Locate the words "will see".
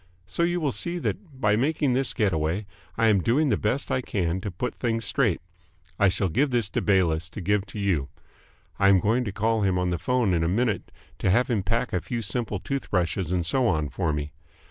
0.59-0.97